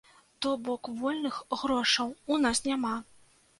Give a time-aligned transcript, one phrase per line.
[0.45, 2.97] То бок вольных грошаў у нас няма.